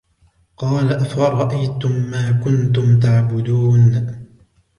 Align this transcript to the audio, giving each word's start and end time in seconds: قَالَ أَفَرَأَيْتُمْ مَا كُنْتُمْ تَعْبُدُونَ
قَالَ 0.57 0.93
أَفَرَأَيْتُمْ 0.93 1.91
مَا 1.91 2.31
كُنْتُمْ 2.43 2.99
تَعْبُدُونَ 2.99 4.13